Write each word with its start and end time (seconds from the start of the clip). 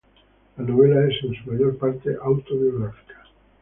La 0.57 0.63
novela 0.63 1.07
es 1.07 1.23
en 1.23 1.35
su 1.35 1.51
mayor 1.51 1.77
parte 1.77 2.09
autobiográfica. 2.23 3.21